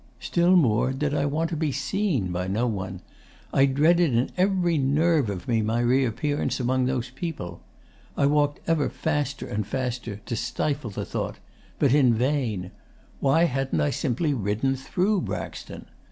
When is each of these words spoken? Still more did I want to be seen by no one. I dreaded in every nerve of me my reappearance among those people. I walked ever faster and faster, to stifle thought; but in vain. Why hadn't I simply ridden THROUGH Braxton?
Still 0.19 0.55
more 0.55 0.93
did 0.93 1.13
I 1.13 1.27
want 1.27 1.51
to 1.51 1.55
be 1.55 1.71
seen 1.71 2.31
by 2.31 2.47
no 2.47 2.65
one. 2.65 3.01
I 3.53 3.67
dreaded 3.67 4.15
in 4.15 4.31
every 4.35 4.75
nerve 4.79 5.29
of 5.29 5.47
me 5.47 5.61
my 5.61 5.79
reappearance 5.79 6.59
among 6.59 6.85
those 6.85 7.11
people. 7.11 7.61
I 8.17 8.25
walked 8.25 8.61
ever 8.67 8.89
faster 8.89 9.45
and 9.45 9.67
faster, 9.67 10.15
to 10.25 10.35
stifle 10.35 10.89
thought; 10.89 11.37
but 11.77 11.93
in 11.93 12.15
vain. 12.15 12.71
Why 13.19 13.43
hadn't 13.43 13.79
I 13.79 13.91
simply 13.91 14.33
ridden 14.33 14.75
THROUGH 14.75 15.19
Braxton? 15.21 15.85